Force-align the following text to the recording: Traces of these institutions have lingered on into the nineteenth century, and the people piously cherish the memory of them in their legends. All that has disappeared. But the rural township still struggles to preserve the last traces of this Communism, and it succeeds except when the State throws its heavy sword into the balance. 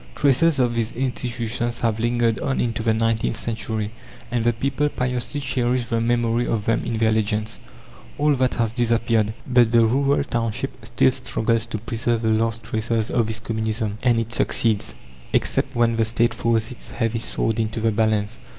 Traces 0.15 0.57
of 0.57 0.73
these 0.73 0.93
institutions 0.93 1.81
have 1.81 1.99
lingered 1.99 2.39
on 2.39 2.59
into 2.59 2.81
the 2.81 2.91
nineteenth 2.91 3.37
century, 3.37 3.91
and 4.31 4.43
the 4.43 4.51
people 4.51 4.89
piously 4.89 5.39
cherish 5.39 5.89
the 5.89 6.01
memory 6.01 6.47
of 6.47 6.65
them 6.65 6.83
in 6.83 6.97
their 6.97 7.11
legends. 7.11 7.59
All 8.17 8.33
that 8.37 8.55
has 8.55 8.73
disappeared. 8.73 9.31
But 9.45 9.71
the 9.71 9.85
rural 9.85 10.23
township 10.23 10.83
still 10.87 11.11
struggles 11.11 11.67
to 11.67 11.77
preserve 11.77 12.23
the 12.23 12.29
last 12.29 12.63
traces 12.63 13.11
of 13.11 13.27
this 13.27 13.39
Communism, 13.39 13.99
and 14.01 14.17
it 14.17 14.33
succeeds 14.33 14.95
except 15.33 15.75
when 15.75 15.97
the 15.97 16.05
State 16.05 16.33
throws 16.33 16.71
its 16.71 16.89
heavy 16.89 17.19
sword 17.19 17.59
into 17.59 17.79
the 17.79 17.91
balance. 17.91 18.39